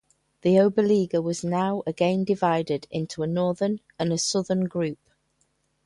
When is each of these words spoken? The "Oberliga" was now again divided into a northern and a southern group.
The 0.41 0.55
"Oberliga" 0.55 1.21
was 1.21 1.43
now 1.43 1.83
again 1.85 2.23
divided 2.23 2.87
into 2.89 3.21
a 3.21 3.27
northern 3.27 3.81
and 3.99 4.11
a 4.11 4.17
southern 4.17 4.63
group. 4.65 4.97